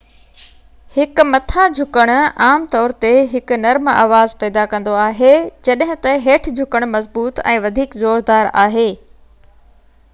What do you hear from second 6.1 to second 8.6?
هيٺ-جهڪڻ مضبوط ۽ وڌيڪ زوردار